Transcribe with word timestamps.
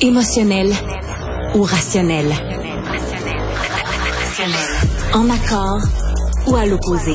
Émotionnel 0.00 0.72
ou 1.54 1.62
rationnel? 1.62 2.26
En 5.12 5.30
accord 5.30 5.80
ou 6.46 6.56
à 6.56 6.66
l'opposé? 6.66 7.14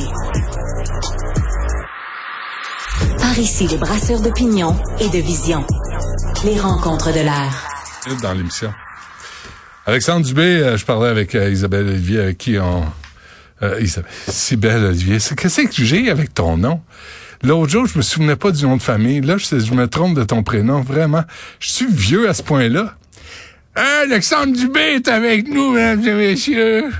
Par 3.19 3.37
ici, 3.37 3.67
les 3.67 3.77
brasseurs 3.77 4.21
d'opinion 4.21 4.75
et 4.99 5.09
de 5.09 5.17
vision. 5.17 5.65
Les 6.45 6.59
rencontres 6.59 7.11
de 7.11 7.19
l'air. 7.19 7.67
Dans 8.21 8.33
l'émission. 8.33 8.73
Alexandre 9.85 10.25
Dubé, 10.25 10.41
euh, 10.41 10.77
je 10.77 10.85
parlais 10.85 11.09
avec 11.09 11.35
euh, 11.35 11.49
Isabelle 11.49 11.87
Olivier, 11.87 12.19
avec 12.21 12.37
qui 12.37 12.57
on... 12.59 12.83
Euh, 13.61 13.79
Isabelle, 13.81 14.11
Isabelle 14.27 14.83
Olivier, 14.85 15.17
qu'est-ce 15.17 15.61
que 15.61 15.83
j'ai 15.83 16.09
avec 16.09 16.33
ton 16.33 16.57
nom? 16.57 16.81
L'autre 17.43 17.71
jour, 17.71 17.85
je 17.87 17.97
me 17.97 18.03
souvenais 18.03 18.35
pas 18.35 18.51
du 18.51 18.63
nom 18.63 18.77
de 18.77 18.81
famille. 18.81 19.21
Là, 19.21 19.37
je, 19.37 19.59
je 19.59 19.73
me 19.73 19.87
trompe 19.87 20.15
de 20.15 20.23
ton 20.23 20.43
prénom, 20.43 20.81
vraiment. 20.81 21.23
Je 21.59 21.69
suis 21.69 21.87
vieux 21.89 22.29
à 22.29 22.33
ce 22.33 22.43
point-là. 22.43 22.95
Alexandre 23.75 24.53
Dubé 24.53 24.95
est 24.95 25.07
avec 25.07 25.47
nous, 25.47 25.71
mesdames 25.71 26.05
et 26.05 26.13
messieurs. 26.13 26.91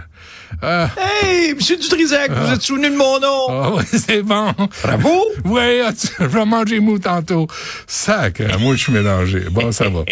Ah. 0.62 0.90
Hey, 0.98 1.54
Monsieur 1.54 1.78
Dutrisac, 1.78 2.32
vous 2.32 2.54
êtes 2.54 2.62
souvenu 2.62 2.90
de 2.90 2.96
mon 2.96 3.20
nom? 3.20 3.48
Ah 3.50 3.72
oui, 3.76 3.84
c'est 3.92 4.22
bon. 4.24 4.54
Bravo. 4.84 5.26
Oui, 5.46 5.82
je 6.20 6.26
vais 6.26 6.46
manger 6.46 6.80
mou 6.80 7.00
tantôt. 7.00 7.48
Sac, 7.88 8.42
moi 8.60 8.76
je 8.76 8.82
suis 8.82 8.92
mélangé. 8.92 9.46
Bon, 9.52 9.72
ça 9.72 9.88
va. 9.90 10.04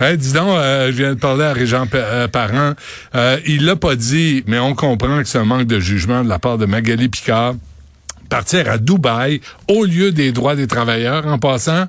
hey, 0.00 0.16
dis 0.16 0.32
donc, 0.32 0.48
euh, 0.48 0.86
je 0.86 0.96
viens 0.96 1.14
de 1.14 1.20
parler 1.20 1.44
à 1.44 1.52
Régent 1.52 1.86
euh, 1.94 2.26
Parent. 2.26 2.72
Euh, 3.14 3.38
il 3.46 3.64
l'a 3.64 3.76
pas 3.76 3.94
dit, 3.94 4.42
mais 4.46 4.58
on 4.58 4.74
comprend 4.74 5.18
que 5.18 5.28
c'est 5.28 5.38
un 5.38 5.44
manque 5.44 5.66
de 5.66 5.78
jugement 5.78 6.24
de 6.24 6.28
la 6.28 6.38
part 6.38 6.58
de 6.58 6.66
Magali 6.66 7.08
Picard. 7.08 7.54
Partir 8.32 8.70
à 8.70 8.78
Dubaï 8.78 9.42
au 9.68 9.84
lieu 9.84 10.10
des 10.10 10.32
droits 10.32 10.56
des 10.56 10.66
travailleurs 10.66 11.26
en 11.26 11.38
passant. 11.38 11.84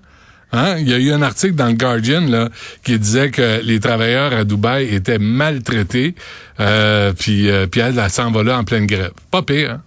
Hein? 0.51 0.75
Il 0.77 0.89
y 0.89 0.93
a 0.93 0.97
eu 0.97 1.13
un 1.13 1.21
article 1.21 1.55
dans 1.55 1.67
le 1.67 1.73
Guardian 1.73 2.19
là, 2.19 2.49
qui 2.83 2.99
disait 2.99 3.31
que 3.31 3.61
les 3.63 3.79
travailleurs 3.79 4.33
à 4.33 4.43
Dubaï 4.43 4.93
étaient 4.93 5.19
maltraités, 5.19 6.15
euh, 6.59 7.13
puis, 7.13 7.49
euh, 7.49 7.65
puis 7.65 7.79
elle, 7.79 7.97
elle 7.97 8.09
s'envolait 8.09 8.51
en 8.51 8.65
pleine 8.65 8.85
grève. 8.87 9.13
Pas 9.31 9.41
pire, 9.41 9.71
hein? 9.71 9.81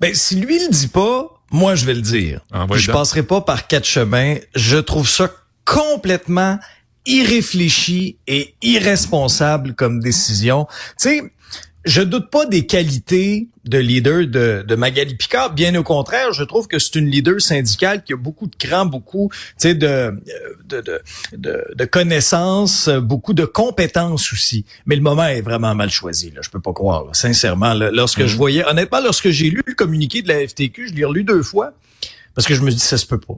Ben, 0.00 0.14
si 0.14 0.36
lui 0.36 0.58
le 0.58 0.68
dit 0.68 0.88
pas, 0.88 1.30
moi 1.50 1.76
je 1.76 1.86
vais 1.86 1.94
le 1.94 2.02
dire. 2.02 2.40
Ah, 2.52 2.66
je 2.74 2.92
passerai 2.92 3.22
pas 3.22 3.40
par 3.40 3.66
quatre 3.68 3.86
chemins. 3.86 4.34
Je 4.54 4.76
trouve 4.76 5.08
ça 5.08 5.30
complètement 5.64 6.58
irréfléchi 7.06 8.16
et 8.26 8.54
irresponsable 8.62 9.74
comme 9.74 10.00
décision. 10.00 10.66
Tu 11.00 11.08
sais, 11.08 11.22
je 11.86 12.02
doute 12.02 12.30
pas 12.30 12.46
des 12.46 12.66
qualités 12.66 13.46
de 13.64 13.78
leader 13.78 14.26
de, 14.26 14.64
de 14.66 14.74
Magali 14.74 15.14
Picard. 15.14 15.54
Bien 15.54 15.74
au 15.76 15.84
contraire, 15.84 16.32
je 16.32 16.42
trouve 16.42 16.66
que 16.66 16.80
c'est 16.80 16.96
une 16.96 17.06
leader 17.06 17.40
syndicale 17.40 18.02
qui 18.02 18.12
a 18.12 18.16
beaucoup 18.16 18.48
de 18.48 18.56
cran, 18.56 18.86
beaucoup 18.86 19.30
de, 19.62 19.72
de, 19.72 20.20
de, 20.64 21.00
de, 21.32 21.64
de 21.74 21.84
connaissances, 21.84 22.88
beaucoup 22.88 23.34
de 23.34 23.44
compétences 23.44 24.32
aussi. 24.32 24.64
Mais 24.86 24.96
le 24.96 25.02
moment 25.02 25.26
est 25.26 25.42
vraiment 25.42 25.74
mal 25.76 25.90
choisi. 25.90 26.32
Là. 26.32 26.40
Je 26.42 26.50
peux 26.50 26.60
pas 26.60 26.72
croire. 26.72 27.04
Sincèrement, 27.12 27.74
lorsque 27.74 28.26
je 28.26 28.32
mhm. 28.32 28.36
voyais, 28.36 28.64
honnêtement, 28.66 29.00
lorsque 29.00 29.30
j'ai 29.30 29.50
lu 29.50 29.62
le 29.64 29.74
communiqué 29.74 30.22
de 30.22 30.28
la 30.28 30.46
FTQ, 30.46 30.88
je 30.88 30.94
l'ai 30.94 31.04
relu 31.04 31.22
deux 31.22 31.42
fois 31.42 31.72
parce 32.34 32.46
que 32.48 32.54
je 32.54 32.62
me 32.62 32.70
dis 32.70 32.80
ça 32.80 32.98
se 32.98 33.06
peut 33.06 33.20
pas. 33.20 33.34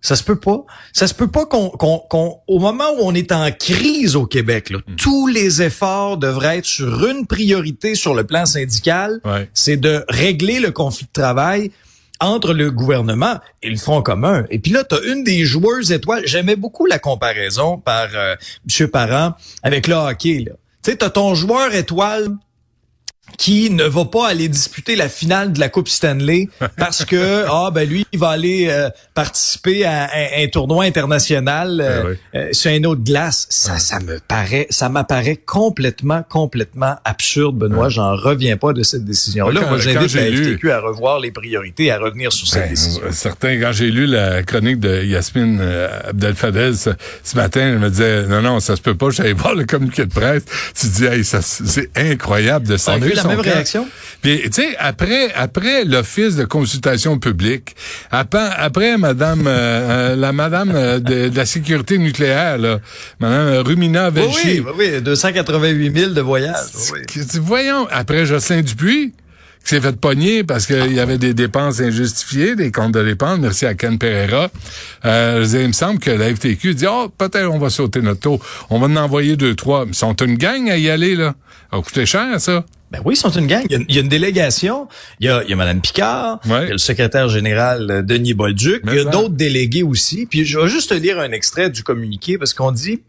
Ça 0.00 0.16
se 0.16 0.22
peut 0.22 0.38
pas. 0.38 0.64
Ça 0.92 1.06
se 1.06 1.14
peut 1.14 1.28
pas 1.28 1.46
qu'on, 1.46 1.70
qu'on, 1.70 2.38
au 2.46 2.58
moment 2.58 2.90
où 2.98 3.02
on 3.02 3.14
est 3.14 3.32
en 3.32 3.50
crise 3.50 4.16
au 4.16 4.26
Québec, 4.26 4.70
là, 4.70 4.78
hmm. 4.78 4.96
tous 4.96 5.26
les 5.26 5.62
efforts 5.62 6.16
devraient 6.16 6.58
être 6.58 6.66
sur 6.66 7.06
une 7.06 7.26
priorité 7.26 7.94
sur 7.94 8.14
le 8.14 8.24
plan 8.24 8.46
syndical. 8.46 9.20
C'est 9.54 9.76
de 9.76 10.04
régler 10.08 10.60
le 10.60 10.70
conflit 10.70 11.06
de 11.06 11.20
travail 11.20 11.70
entre 12.20 12.52
le 12.52 12.70
gouvernement 12.70 13.38
et 13.62 13.70
le 13.70 13.76
Front 13.76 14.02
commun. 14.02 14.44
Et 14.50 14.58
puis 14.58 14.72
là, 14.72 14.84
tu 14.84 14.94
as 14.94 15.00
une 15.02 15.24
des 15.24 15.44
joueuses 15.44 15.92
étoiles. 15.92 16.22
J'aimais 16.26 16.56
beaucoup 16.56 16.86
la 16.86 16.98
comparaison 16.98 17.78
par 17.78 18.08
euh, 18.14 18.34
M. 18.68 18.88
Parent 18.88 19.34
avec 19.62 19.86
le 19.86 19.94
hockey. 19.94 20.44
Tu 20.46 20.52
sais, 20.82 20.96
tu 20.96 21.04
as 21.04 21.10
ton 21.10 21.34
joueur 21.34 21.74
étoile 21.74 22.28
qui 23.36 23.70
ne 23.70 23.84
va 23.84 24.04
pas 24.04 24.28
aller 24.28 24.48
disputer 24.48 24.96
la 24.96 25.08
finale 25.08 25.52
de 25.52 25.60
la 25.60 25.68
Coupe 25.68 25.88
Stanley 25.88 26.48
parce 26.76 27.04
que 27.04 27.44
ah 27.48 27.70
ben 27.72 27.88
lui 27.88 28.06
il 28.12 28.18
va 28.18 28.30
aller 28.30 28.68
euh, 28.70 28.88
participer 29.14 29.84
à 29.84 30.10
un, 30.36 30.46
tournoi 30.48 30.84
international 30.84 31.80
euh, 31.80 32.02
ben 32.02 32.16
euh, 32.34 32.48
sur 32.52 32.70
un 32.70 32.82
autre 32.84 33.02
glace. 33.02 33.46
Ça 33.50 33.78
ça 33.78 34.00
me 34.00 34.18
paraît 34.20 34.66
ça 34.70 34.88
m'apparaît 34.88 35.36
complètement 35.36 36.22
complètement 36.28 36.96
absurde 37.04 37.56
Benoît. 37.56 37.88
J'en 37.88 38.14
reviens 38.16 38.56
pas 38.56 38.72
de 38.72 38.82
cette 38.82 39.04
décision 39.04 39.48
là 39.50 39.62
moi 39.68 39.78
j'invite 39.78 40.14
la 40.14 40.24
FTQ 40.24 40.70
à 40.70 40.80
revoir 40.80 41.20
les 41.20 41.30
priorités 41.30 41.90
à 41.90 41.98
revenir 41.98 42.32
sur 42.32 42.46
cette 42.48 42.64
ben, 42.64 42.70
décision. 42.70 43.02
certains 43.10 43.60
quand 43.60 43.72
j'ai 43.72 43.90
lu 43.90 44.06
la 44.06 44.42
chronique 44.42 44.80
de 44.80 45.04
Yasmine 45.04 45.60
Abdel 46.08 46.34
Fadel 46.34 46.74
ce, 46.76 46.90
matin 47.36 47.72
je 47.74 47.78
me 47.78 47.90
disais 47.90 48.26
non 48.26 48.42
non 48.42 48.60
ça 48.60 48.76
se 48.76 48.82
peut 48.82 48.96
pas 48.96 49.10
j'allais 49.10 49.32
voir 49.32 49.54
le 49.54 49.64
communiqué 49.64 50.06
de 50.06 50.12
presse. 50.12 50.44
Tu 50.78 50.86
dis 50.88 51.04
hey, 51.04 51.24
ça 51.24 51.40
c'est 51.42 51.90
incroyable 51.96 52.66
de 52.66 52.76
ça 52.76 52.98
la 53.22 53.28
même 53.28 53.40
réaction? 53.40 53.86
Puis, 54.22 54.42
tu 54.44 54.62
sais, 54.62 54.76
après, 54.78 55.32
après 55.34 55.84
l'Office 55.84 56.36
de 56.36 56.44
consultation 56.44 57.18
publique, 57.18 57.76
après, 58.10 58.50
après 58.56 58.98
Madame, 58.98 59.46
euh, 59.46 60.12
euh, 60.12 60.16
la 60.16 60.32
Madame 60.32 60.72
euh, 60.74 60.98
de, 60.98 61.30
la 61.34 61.46
sécurité 61.46 61.98
nucléaire, 61.98 62.58
là, 62.58 62.78
Madame 63.20 63.62
Rumina 63.66 64.10
Velchi. 64.10 64.60
Oui, 64.60 64.64
oui, 64.78 64.90
oui, 64.94 65.02
288 65.02 65.96
000 65.96 66.12
de 66.12 66.20
voyages. 66.20 66.56
Voyons, 67.40 67.86
après 67.90 68.26
Jocelyn 68.26 68.62
Dupuis, 68.62 69.12
qui 69.68 69.74
s'est 69.74 69.80
fait 69.80 69.96
pogner 69.96 70.44
parce 70.44 70.66
qu'il 70.66 70.92
y 70.92 71.00
avait 71.00 71.18
des 71.18 71.34
dépenses 71.34 71.80
injustifiées, 71.80 72.56
des 72.56 72.72
comptes 72.72 72.92
de 72.94 73.04
dépenses. 73.04 73.38
Merci 73.38 73.66
à 73.66 73.74
Ken 73.74 73.98
Pereira. 73.98 74.48
Euh, 75.04 75.46
il 75.52 75.68
me 75.68 75.72
semble 75.72 75.98
que 75.98 76.10
la 76.10 76.34
FTQ 76.34 76.74
dit, 76.74 76.86
oh, 76.88 77.08
peut-être 77.16 77.50
on 77.50 77.58
va 77.58 77.70
sauter 77.70 78.00
notre 78.00 78.20
taux. 78.20 78.40
On 78.70 78.78
va 78.78 78.86
en 78.86 78.96
envoyer 78.96 79.36
deux, 79.36 79.54
trois. 79.54 79.84
Ils 79.86 79.94
sont 79.94 80.14
une 80.16 80.36
gang 80.36 80.70
à 80.70 80.78
y 80.78 80.88
aller, 80.88 81.14
là. 81.16 81.34
Ça 81.70 81.78
a 81.78 81.82
coûté 81.82 82.06
cher, 82.06 82.40
ça. 82.40 82.64
Ben 82.90 83.00
oui, 83.04 83.14
ils 83.14 83.18
sont 83.18 83.30
une 83.30 83.46
gang. 83.46 83.64
Il 83.68 83.94
y 83.94 83.98
a, 83.98 84.00
une 84.00 84.08
délégation. 84.08 84.88
Il 85.20 85.26
y 85.26 85.28
a, 85.28 85.42
il 85.44 85.50
y 85.50 85.52
a 85.52 85.56
Mme 85.56 85.80
Picard, 85.80 86.40
il 86.46 86.50
y 86.50 86.54
a 86.54 86.64
le 86.70 86.78
secrétaire 86.78 87.28
général 87.28 87.90
euh, 87.90 88.02
Denis 88.02 88.34
Bolduc. 88.34 88.82
il 88.86 88.94
y 88.94 88.98
a 88.98 89.04
d'autres 89.04 89.34
délégués 89.34 89.82
aussi. 89.82 90.26
Puis 90.26 90.44
je 90.44 90.58
vais 90.58 90.68
juste 90.68 90.90
te 90.90 90.94
lire 90.94 91.18
un 91.18 91.32
extrait 91.32 91.68
du 91.68 91.82
communiqué 91.82 92.38
parce 92.38 92.54
qu'on 92.54 92.72
dit 92.72 93.02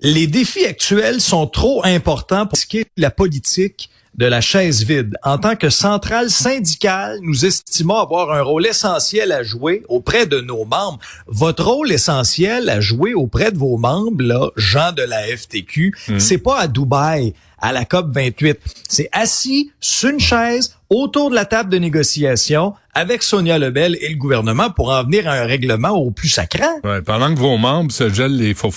les 0.00 0.26
défis 0.26 0.64
actuels 0.64 1.20
sont 1.20 1.46
trop 1.46 1.84
importants 1.84 2.46
pour 2.46 2.58
ce 2.58 2.66
qui 2.66 2.78
est 2.78 2.90
la 2.96 3.10
politique 3.10 3.90
de 4.14 4.26
la 4.26 4.40
chaise 4.40 4.82
vide. 4.84 5.16
En 5.22 5.38
tant 5.38 5.54
que 5.54 5.70
centrale 5.70 6.28
syndicale, 6.28 7.18
nous 7.22 7.46
estimons 7.46 7.96
avoir 7.96 8.32
un 8.32 8.42
rôle 8.42 8.66
essentiel 8.66 9.30
à 9.30 9.44
jouer 9.44 9.84
auprès 9.88 10.26
de 10.26 10.40
nos 10.40 10.64
membres. 10.64 10.98
Votre 11.28 11.64
rôle 11.64 11.92
essentiel 11.92 12.68
à 12.68 12.80
jouer 12.80 13.14
auprès 13.14 13.52
de 13.52 13.58
vos 13.58 13.76
membres, 13.76 14.24
là, 14.24 14.50
gens 14.56 14.92
de 14.92 15.02
la 15.02 15.22
FTQ, 15.24 15.94
mhm. 16.08 16.20
c'est 16.20 16.38
pas 16.38 16.58
à 16.58 16.66
Dubaï, 16.66 17.32
à 17.60 17.72
la 17.72 17.84
COP 17.84 18.12
28. 18.12 18.58
C'est 18.88 19.08
assis 19.12 19.70
sur 19.78 20.10
une 20.10 20.20
chaise 20.20 20.74
autour 20.90 21.30
de 21.30 21.36
la 21.36 21.44
table 21.44 21.70
de 21.70 21.78
négociation 21.78 22.74
avec 22.98 23.22
Sonia 23.22 23.58
Lebel 23.58 23.96
et 24.00 24.08
le 24.08 24.16
gouvernement 24.16 24.70
pour 24.70 24.90
en 24.90 25.04
venir 25.04 25.28
à 25.28 25.34
un 25.34 25.46
règlement 25.46 25.90
au 25.90 26.10
plus 26.10 26.28
sacré. 26.28 26.64
Ouais, 26.82 27.00
pendant 27.00 27.32
que 27.32 27.38
vos 27.38 27.56
membres 27.56 27.92
se 27.92 28.12
gèlent 28.12 28.36
les 28.36 28.54
faux 28.54 28.72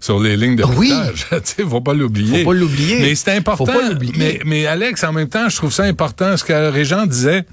sur 0.00 0.20
les 0.20 0.36
lignes 0.36 0.56
de 0.56 0.64
oui. 0.64 0.92
sais, 1.44 1.62
faut 1.62 1.82
pas 1.82 1.92
l'oublier. 1.92 2.44
Faut 2.44 2.50
pas 2.50 2.56
l'oublier. 2.56 3.00
Mais 3.00 3.14
c'est 3.14 3.32
important. 3.32 3.66
Faut 3.66 3.72
pas 3.72 3.94
mais, 4.16 4.40
mais 4.46 4.66
Alex, 4.66 5.04
en 5.04 5.12
même 5.12 5.28
temps, 5.28 5.48
je 5.48 5.56
trouve 5.56 5.72
ça 5.72 5.84
important. 5.84 6.36
Ce 6.36 6.44
que 6.44 6.70
Régent 6.70 7.06
disait, 7.06 7.44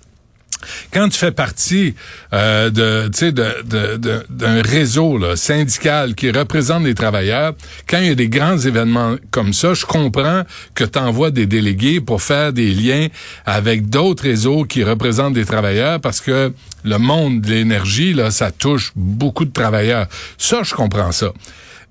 quand 0.91 1.09
tu 1.09 1.17
fais 1.17 1.31
partie 1.31 1.95
euh, 2.33 2.69
de, 2.69 3.09
de, 3.31 3.97
de, 3.97 4.25
d'un 4.29 4.61
réseau 4.61 5.19
syndical 5.35 6.15
qui 6.15 6.31
représente 6.31 6.83
les 6.83 6.95
travailleurs, 6.95 7.53
quand 7.87 7.99
il 7.99 8.07
y 8.07 8.11
a 8.11 8.15
des 8.15 8.29
grands 8.29 8.57
événements 8.57 9.15
comme 9.31 9.53
ça, 9.53 9.73
je 9.73 9.85
comprends 9.85 10.43
que 10.75 10.83
tu 10.83 10.99
envoies 10.99 11.31
des 11.31 11.45
délégués 11.45 12.01
pour 12.01 12.21
faire 12.21 12.53
des 12.53 12.73
liens 12.73 13.07
avec 13.45 13.89
d'autres 13.89 14.23
réseaux 14.23 14.63
qui 14.63 14.83
représentent 14.83 15.33
des 15.33 15.45
travailleurs 15.45 15.99
parce 15.99 16.21
que 16.21 16.53
le 16.83 16.97
monde 16.97 17.41
de 17.41 17.49
l'énergie, 17.49 18.13
là, 18.13 18.31
ça 18.31 18.51
touche 18.51 18.91
beaucoup 18.95 19.45
de 19.45 19.51
travailleurs. 19.51 20.07
Ça, 20.37 20.63
je 20.63 20.73
comprends 20.73 21.11
ça. 21.11 21.31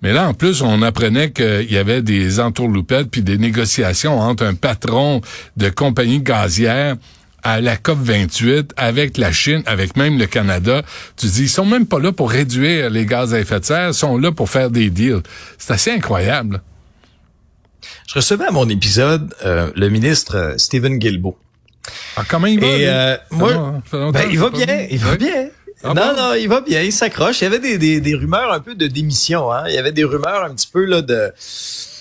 Mais 0.03 0.13
là, 0.13 0.29
en 0.29 0.35
plus, 0.35 0.63
on 0.63 0.83
apprenait 0.83 1.33
qu'il 1.33 1.71
y 1.73 1.77
avait 1.77 2.03
des 2.03 2.39
entourloupettes 2.39 3.11
puis 3.11 3.23
des 3.23 3.37
négociations 3.37 4.21
entre 4.21 4.45
un 4.45 4.55
patron 4.55 5.21
de 5.57 5.71
compagnie 5.71 6.21
gazière 6.21 6.97
à 7.49 7.63
la 7.63 7.79
COP 7.79 7.99
28 8.03 8.75
avec 8.77 9.17
la 9.17 9.33
Chine, 9.33 9.63
avec 9.65 9.97
même 9.97 10.19
le 10.19 10.27
Canada, 10.27 10.83
tu 11.17 11.27
dis 11.27 11.45
ils 11.45 11.49
sont 11.49 11.65
même 11.65 11.87
pas 11.87 11.99
là 11.99 12.13
pour 12.13 12.31
réduire 12.31 12.91
les 12.91 13.07
gaz 13.07 13.33
à 13.33 13.41
effet 13.41 13.61
de 13.61 13.65
serre, 13.65 13.89
ils 13.89 13.95
sont 13.95 14.19
là 14.19 14.33
pour 14.33 14.51
faire 14.51 14.71
des 14.71 14.91
deals. 14.91 15.23
C'est 15.57 15.73
assez 15.73 15.91
incroyable. 15.91 16.61
Je 18.07 18.15
recevais 18.17 18.45
à 18.45 18.51
mon 18.51 18.69
épisode 18.69 19.35
euh, 19.47 19.71
le 19.75 19.89
ministre 19.89 20.37
euh, 20.37 20.59
Stephen 20.59 20.99
Guilbeault. 20.99 21.39
Ah, 22.17 22.25
comment 22.29 22.49
il 22.49 22.61
va? 22.61 22.67
Et 22.67 22.87
euh, 22.87 23.17
moi, 23.31 23.81
ben, 23.93 24.29
il 24.31 24.39
va 24.39 24.51
bien, 24.51 24.87
il 24.91 24.99
va 24.99 25.17
bien. 25.17 25.49
Ah 25.83 25.95
non, 25.95 26.15
non, 26.15 26.35
il 26.35 26.49
va 26.49 26.61
bien, 26.61 26.83
il 26.83 26.93
s'accroche. 26.93 27.41
Il 27.41 27.45
y 27.45 27.47
avait 27.47 27.61
des, 27.61 27.79
des, 27.79 28.01
des 28.03 28.15
rumeurs 28.15 28.53
un 28.53 28.61
peu 28.61 28.75
de 28.75 28.89
démission. 28.89 29.51
Hein? 29.51 29.65
Il 29.69 29.75
y 29.75 29.79
avait 29.79 29.93
des 29.93 30.05
rumeurs 30.05 30.45
un 30.45 30.55
petit 30.55 30.69
peu 30.71 30.85
là 30.85 31.01
de 31.01 31.33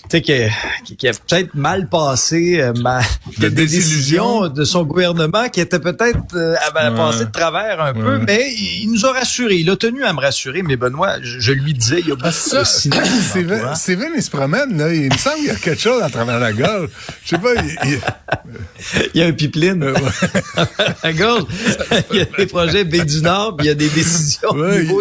sais, 0.10 0.22
qui, 0.22 0.96
qui, 0.96 1.08
a 1.08 1.14
peut-être 1.14 1.56
mal 1.56 1.88
passé 1.88 2.60
euh, 2.60 2.74
ma, 2.74 3.02
des 3.38 3.50
décisions 3.50 4.48
de 4.48 4.64
son 4.64 4.84
gouvernement 4.84 5.50
qui 5.50 5.60
était 5.60 5.80
peut-être 5.80 6.20
euh, 6.36 6.56
passé 6.74 7.26
de 7.26 7.32
travers 7.32 7.82
un 7.82 7.94
peu, 7.94 8.20
mais 8.20 8.52
il, 8.54 8.90
nous 8.92 9.06
a 9.06 9.14
rassurés. 9.14 9.58
Il 9.58 9.70
a 9.70 9.76
tenu 9.76 10.04
à 10.04 10.14
me 10.14 10.20
rassurer, 10.20 10.62
mais 10.62 10.76
Benoît, 10.76 11.16
je, 11.22 11.52
lui 11.52 11.74
disais, 11.74 12.00
il 12.00 12.08
y 12.08 12.12
a 12.12 12.16
beaucoup 12.16 12.32
ça, 12.32 12.62
de 12.62 12.66
Steven, 13.76 14.12
il 14.16 14.24
se 14.24 14.30
promène, 14.30 14.78
là, 14.78 14.94
il 14.94 15.12
me 15.12 15.18
semble 15.18 15.38
qu'il 15.38 15.46
y 15.46 15.52
a 15.52 15.56
quelque 15.56 15.82
chose 15.82 16.02
à 16.02 16.10
travers 16.10 16.40
la 16.40 16.54
gorge. 16.54 16.90
Je 17.24 17.30
sais 17.30 17.38
pas, 17.38 17.54
il, 17.56 18.00
il... 19.14 19.16
y 19.20 19.24
a 19.24 19.28
un 19.28 19.34
pipeline. 19.34 19.84
Euh, 19.84 19.94
la 21.04 21.14
gorge, 21.14 21.46
il 22.12 22.18
y 22.18 22.22
a 22.22 22.26
des 22.26 22.46
projets 22.46 22.84
Baie 22.84 23.06
du 23.06 23.22
Nord, 23.22 23.58
puis 23.58 23.68
il 23.68 23.70
y 23.70 23.72
a 23.72 23.76
des 23.76 23.90
décisions 23.90 24.50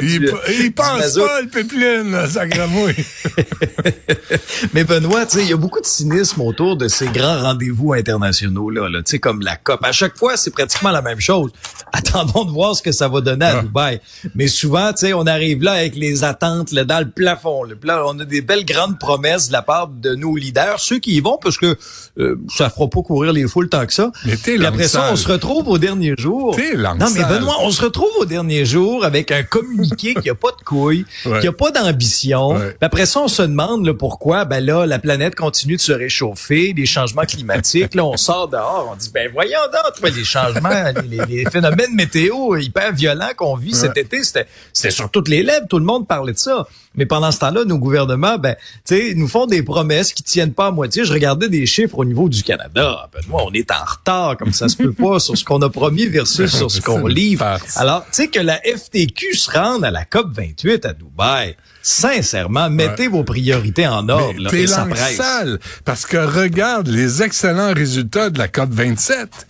il, 0.03 0.33
il 0.61 0.73
pense 0.73 1.15
pas, 1.15 1.41
le 1.41 1.49
pipeline, 1.49 2.11
là, 2.11 2.27
mais 4.75 4.85
Benoît, 4.85 4.96
tu 5.01 5.39
sais, 5.39 5.43
il 5.43 5.51
y 5.51 5.53
a 5.53 5.57
beaucoup 5.57 5.81
de 5.81 5.87
cynisme 5.87 6.41
autour 6.41 6.77
de 6.77 6.89
ces 6.89 7.07
grands 7.09 7.41
rendez-vous 7.41 7.93
internationaux 7.93 8.71
là, 8.71 8.89
là 8.89 9.03
tu 9.03 9.13
sais 9.13 9.19
comme 9.19 9.41
la 9.41 9.57
COP. 9.57 9.85
À 9.85 9.93
chaque 9.93 10.17
fois, 10.17 10.37
c'est 10.37 10.51
pratiquement 10.51 10.91
la 10.91 11.03
même 11.03 11.21
chose. 11.21 11.51
Attendons 11.93 12.45
de 12.45 12.51
voir 12.51 12.75
ce 12.77 12.83
que 12.83 12.93
ça 12.93 13.09
va 13.09 13.21
donner 13.21 13.47
à 13.47 13.59
ah. 13.59 13.63
Dubaï. 13.63 14.01
Mais 14.35 14.49
souvent, 14.49 14.93
tu 14.93 15.07
sais, 15.07 15.13
on 15.13 15.27
arrive 15.27 15.63
là 15.63 15.73
avec 15.73 15.97
les 15.97 16.25
attentes 16.25 16.73
là, 16.73 16.85
dans 16.85 17.01
le 17.01 17.09
plafond. 17.09 17.63
On 17.87 18.19
a 18.21 18.25
des 18.25 18.41
belles 18.41 18.65
grandes 18.65 18.99
promesses 18.99 19.49
de 19.49 19.53
la 19.53 19.63
part 19.63 19.89
de 19.89 20.15
nos 20.15 20.37
leaders, 20.37 20.81
ceux 20.81 20.99
qui 20.99 21.17
y 21.17 21.21
vont 21.21 21.39
parce 21.43 21.57
que 21.57 21.77
euh, 22.19 22.37
ça 22.49 22.71
fera 22.71 22.89
pas 22.89 23.03
courir 23.03 23.33
les 23.33 23.47
foules 23.47 23.69
tant 23.69 23.87
que 23.87 23.93
ça. 23.93 24.11
Mais 24.25 24.35
Et 24.47 24.65
après 24.65 24.89
ça, 24.89 25.11
on 25.13 25.17
se 25.17 25.29
retrouve 25.29 25.69
au 25.69 25.79
dernier 25.79 26.15
jour. 26.19 26.55
Non, 26.99 27.09
mais 27.15 27.25
Benoît, 27.25 27.57
on 27.63 27.71
se 27.71 27.83
retrouve 27.83 28.11
au 28.19 28.25
dernier 28.25 28.65
jour 28.65 29.05
avec 29.05 29.31
un 29.31 29.43
communiqué 29.43 30.15
qui 30.15 30.31
a 30.31 30.35
pas 30.35 30.51
de 30.59 30.65
couilles, 30.65 31.05
qui 31.41 31.47
a 31.47 31.53
pas 31.53 31.71
d'ambition. 31.71 32.59
Après 32.81 33.07
ça, 33.07 33.21
on 33.21 33.29
se 33.29 33.43
demande 33.43 33.87
là, 33.87 33.95
pourquoi? 33.95 34.45
Ben 34.45 34.65
là, 34.65 34.86
la 34.87 34.99
planète 34.99 35.35
continue 35.35 35.77
de 35.77 35.81
se 35.81 35.93
réchauffer, 35.93 36.73
les 36.77 36.87
changements 36.87 37.25
climatiques. 37.25 37.95
là, 37.95 38.05
on 38.05 38.17
sort 38.17 38.49
dehors, 38.49 38.89
on 38.93 38.97
dit 38.97 39.11
ben 39.13 39.31
voyons 39.33 39.59
donc, 39.73 40.11
les 40.15 40.25
changements, 40.25 40.93
les, 41.29 41.45
phénomènes 41.51 41.95
météo 41.95 42.57
hyper 42.57 42.93
violents 42.93 43.33
qu'on 43.37 43.57
vit 43.57 43.75
cet 43.75 43.97
été, 43.97 44.23
c'était 44.25 44.47
c'était 44.73 44.91
sur 44.91 45.11
toutes 45.11 45.29
les 45.29 45.43
lèvres. 45.43 45.67
Tout 45.69 45.79
le 45.79 45.85
monde 45.85 46.07
parlait 46.07 46.33
de 46.33 46.39
ça. 46.39 46.67
Mais 46.97 47.07
pendant 47.07 47.31
ce 47.31 47.39
temps-là, 47.39 47.65
nos 47.65 47.79
gouvernements, 47.79 48.39
ben, 48.39 48.57
tu 48.87 48.97
sais, 48.97 49.15
nous 49.15 49.29
font 49.29 49.47
des 49.47 49.63
promesses 49.63 50.13
qui 50.13 50.23
tiennent 50.23 50.53
pas 50.53 50.69
à 50.69 50.71
moitié. 50.71 51.05
Je 51.05 51.13
regardais 51.13 51.49
des 51.49 51.67
chiffres 51.67 51.99
au 51.99 52.05
niveau 52.05 52.29
du 52.29 52.43
Canada. 52.43 53.09
Ben, 53.13 53.21
moi, 53.29 53.43
on 53.47 53.53
est 53.53 53.71
en 53.71 53.85
retard, 53.85 54.37
comme 54.37 54.53
ça 54.53 54.69
se 54.69 54.77
peut 54.77 54.93
pas, 54.99 55.19
sur 55.19 55.37
ce 55.37 55.45
qu'on 55.45 55.61
a 55.63 55.71
promis 55.71 56.07
versus 56.07 56.55
sur 56.55 56.71
ce 56.71 56.81
qu'on 56.81 57.07
livre. 57.07 57.45
Alors, 57.77 58.05
tu 58.07 58.11
sais, 58.13 58.29
que 58.29 58.41
la 58.41 58.59
FTQ 58.59 59.35
se 59.35 59.51
rende 59.51 59.85
à 59.85 59.91
la 59.91 60.05
COP 60.05 60.33
28 60.33 60.85
à 60.87 60.93
Dubaï. 60.93 61.57
Sincèrement, 61.83 62.69
mettez 62.69 63.07
vos 63.07 63.23
priorités 63.23 63.87
en 63.87 64.09
ordre. 64.09 64.41
Là, 64.41 64.51
et 64.53 64.67
ça 64.67 64.87
Salle, 64.95 65.61
parce 65.85 66.05
que 66.05 66.17
regarde 66.17 66.89
les 66.89 67.23
excellents 67.23 67.73
résultats 67.73 68.31
de 68.31 68.39
la 68.39 68.49
COP 68.49 68.71
27 68.71 69.47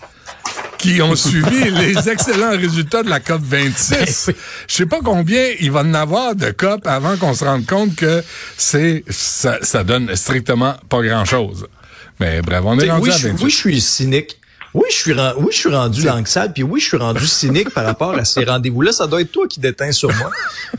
qui 0.94 1.02
ont 1.02 1.16
suivi 1.16 1.70
les 1.70 2.08
excellents 2.08 2.56
résultats 2.56 3.02
de 3.02 3.10
la 3.10 3.20
COP 3.20 3.42
26. 3.42 4.26
Ben 4.26 4.34
Je 4.68 4.74
sais 4.74 4.86
pas 4.86 5.00
combien 5.02 5.44
il 5.60 5.70
va 5.70 5.80
en 5.80 5.94
avoir 5.94 6.34
de 6.34 6.50
COP 6.50 6.86
avant 6.86 7.16
qu'on 7.16 7.34
se 7.34 7.44
rende 7.44 7.66
compte 7.66 7.94
que 7.96 8.22
c'est 8.56 9.04
ça, 9.08 9.58
ça 9.62 9.84
donne 9.84 10.14
strictement 10.14 10.74
pas 10.88 11.02
grand-chose. 11.02 11.66
Mais 12.20 12.40
bref, 12.42 12.62
on 12.64 12.78
est 12.78 12.90
rendu 12.90 13.10
oui, 13.10 13.10
à 13.10 13.28
Oui, 13.42 13.50
je 13.50 13.56
suis 13.56 13.80
cynique. 13.80 14.38
Oui, 14.76 14.84
je 14.90 14.94
suis 14.94 15.12
rendu, 15.14 15.36
oui, 15.38 15.48
je 15.52 15.56
suis 15.56 15.74
rendu 15.74 16.02
langue 16.02 16.26
sale, 16.26 16.52
puis 16.52 16.62
oui, 16.62 16.80
je 16.80 16.88
suis 16.88 16.98
rendu 16.98 17.26
cynique 17.26 17.72
par 17.72 17.86
rapport 17.86 18.12
à 18.12 18.26
ces 18.26 18.44
rendez-vous-là. 18.44 18.92
Ça 18.92 19.06
doit 19.06 19.22
être 19.22 19.32
toi 19.32 19.48
qui 19.48 19.58
déteins 19.58 19.90
sur 19.90 20.14
moi. 20.14 20.30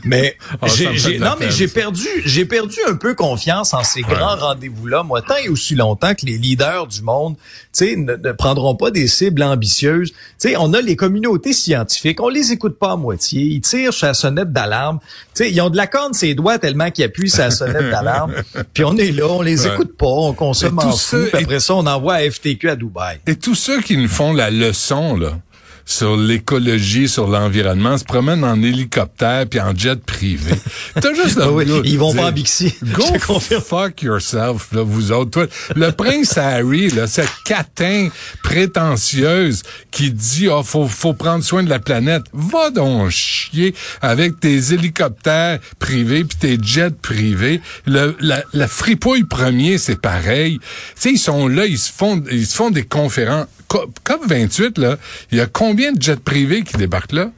Mais 0.04 0.36
oh, 0.62 0.66
j'ai, 0.68 1.18
non, 1.18 1.34
mais 1.40 1.50
j'ai 1.50 1.66
perdu, 1.66 2.06
j'ai 2.24 2.44
perdu 2.44 2.76
un 2.88 2.94
peu 2.94 3.16
confiance 3.16 3.74
en 3.74 3.82
ces 3.82 4.02
grands 4.02 4.36
rendez-vous-là. 4.36 5.02
Moi, 5.02 5.20
tant 5.22 5.34
et 5.44 5.48
aussi 5.48 5.74
longtemps 5.74 6.14
que 6.14 6.26
les 6.26 6.38
leaders 6.38 6.86
du 6.86 7.02
monde, 7.02 7.34
tu 7.76 7.86
sais, 7.86 7.96
ne, 7.96 8.14
prendront 8.30 8.76
pas 8.76 8.92
des 8.92 9.08
cibles 9.08 9.42
ambitieuses. 9.42 10.10
Tu 10.10 10.50
sais, 10.50 10.56
on 10.56 10.74
a 10.74 10.80
les 10.80 10.94
communautés 10.94 11.52
scientifiques, 11.52 12.20
on 12.20 12.28
les 12.28 12.52
écoute 12.52 12.78
pas 12.78 12.92
à 12.92 12.96
moitié. 12.96 13.42
Ils 13.42 13.62
tirent 13.62 13.92
sur 13.92 14.06
la 14.06 14.14
sonnette 14.14 14.52
d'alarme. 14.52 15.00
Tu 15.34 15.42
sais, 15.42 15.50
ils 15.50 15.60
ont 15.60 15.70
de 15.70 15.76
la 15.76 15.88
corne 15.88 16.14
ses 16.14 16.34
doigts 16.34 16.60
tellement 16.60 16.92
qu'ils 16.92 17.02
appuient 17.02 17.30
sur 17.30 17.40
la 17.40 17.50
sonnette 17.50 17.90
d'alarme. 17.90 18.32
puis 18.72 18.84
on 18.84 18.96
est 18.96 19.10
là, 19.10 19.26
on 19.26 19.42
les 19.42 19.66
écoute 19.66 19.96
pas, 19.96 20.06
on 20.06 20.34
consomme 20.34 20.78
en 20.78 20.92
fou. 20.92 21.16
Puis 21.32 21.42
après 21.42 21.58
ça, 21.58 21.74
on 21.74 21.86
envoie 21.86 22.14
à 22.14 22.30
FTQ 22.30 22.70
à 22.70 22.76
Dubaï. 22.76 23.18
Et 23.26 23.34
tous 23.34 23.56
ceux 23.56 23.80
qui 23.88 23.96
nous 23.96 24.06
font 24.06 24.34
la 24.34 24.50
leçon, 24.50 25.16
là, 25.16 25.38
sur 25.86 26.14
l'écologie, 26.14 27.08
sur 27.08 27.26
l'environnement, 27.26 27.96
se 27.96 28.04
promènent 28.04 28.44
en 28.44 28.62
hélicoptère 28.62 29.46
puis 29.48 29.58
en 29.58 29.74
jet 29.74 29.98
privé. 30.04 30.52
T'as 31.00 31.14
juste 31.14 31.40
oui, 31.50 31.64
Ils 31.84 31.98
vont 31.98 32.12
pas 32.12 32.26
en 32.26 32.32
Bixi. 32.32 32.74
Go 32.82 33.18
fuck 33.18 34.02
yourself, 34.02 34.68
là, 34.72 34.82
vous 34.82 35.10
autres. 35.10 35.30
Toi, 35.30 35.46
le 35.74 35.90
prince 35.92 36.36
Harry, 36.36 36.90
là, 36.90 37.06
cette 37.06 37.32
catin 37.46 38.10
prétentieuse 38.42 39.62
qui 39.90 40.10
dit, 40.10 40.48
oh, 40.48 40.62
faut, 40.62 40.86
faut 40.86 41.14
prendre 41.14 41.42
soin 41.42 41.62
de 41.62 41.70
la 41.70 41.78
planète. 41.78 42.24
Va 42.34 42.68
donc 42.68 43.08
chier 43.08 43.74
avec 44.02 44.38
tes 44.38 44.74
hélicoptères 44.74 45.60
privés 45.78 46.24
puis 46.24 46.36
tes 46.36 46.58
jets 46.62 46.90
privés. 46.90 47.62
Le, 47.86 48.14
la, 48.20 48.44
la 48.52 48.68
fripouille 48.68 49.24
premier, 49.24 49.78
c'est 49.78 49.98
pareil. 49.98 50.58
Tu 50.58 50.66
sais, 50.96 51.10
ils 51.12 51.18
sont 51.18 51.48
là, 51.48 51.64
ils 51.64 51.78
se 51.78 51.90
font, 51.90 52.22
ils 52.30 52.46
se 52.46 52.54
font 52.54 52.68
des 52.68 52.84
conférences 52.84 53.46
COP 53.68 54.26
28, 54.26 54.78
là, 54.78 54.96
il 55.30 55.38
y 55.38 55.40
a 55.40 55.46
combien 55.46 55.92
de 55.92 56.00
jets 56.00 56.16
privés 56.16 56.62
qui 56.62 56.76
débarquent 56.76 57.12
là? 57.12 57.30